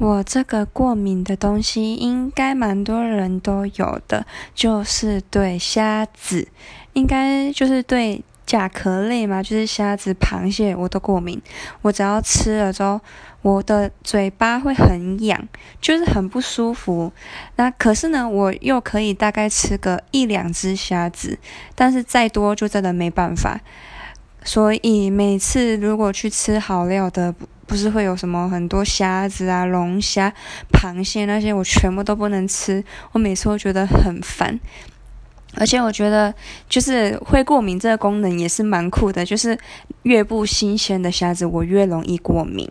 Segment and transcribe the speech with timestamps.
[0.00, 4.24] 我这个过敏的东西应该蛮多人都有的，
[4.54, 6.46] 就是对虾子，
[6.92, 11.42] 应该就是对甲壳类嘛，就是虾子、螃蟹我都过敏。
[11.82, 13.00] 我只要吃了之后，
[13.42, 15.48] 我的嘴巴会很痒，
[15.80, 17.12] 就是很不舒服。
[17.56, 21.36] 那可是呢，我又可以大概吃个一两只虾子，
[21.74, 23.60] 但是再多就真的没办法。
[24.44, 27.34] 所以每次如果去吃好料的，
[27.68, 30.32] 不是会有什么很多虾子啊、龙虾、
[30.72, 32.82] 螃蟹那些，我全部都不能吃。
[33.12, 34.58] 我每次都觉得很烦，
[35.54, 36.34] 而且我觉得
[36.68, 39.56] 就是会过敏这个功能也是蛮酷的，就是
[40.04, 42.66] 越不新鲜的虾子，我越容易过敏。